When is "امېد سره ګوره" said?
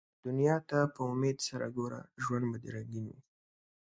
1.11-2.01